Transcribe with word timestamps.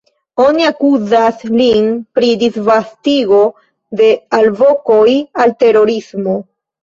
Oni 0.43 0.63
akuzas 0.67 1.43
lin 1.57 1.89
pri 2.17 2.29
disvastigo 2.45 3.43
de 4.01 4.09
“alvokoj 4.41 5.07
al 5.45 5.55
terorismo”. 5.65 6.37